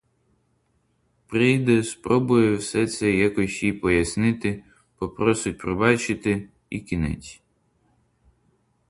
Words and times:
Прийде, 1.27 1.83
спробує 1.83 2.55
все 2.55 2.87
це 2.87 3.11
якось 3.11 3.63
їй 3.63 3.73
пояснити, 3.73 4.63
попросить 4.95 5.57
пробачити— 5.57 6.49
і 6.69 6.79
кінець. 6.79 7.41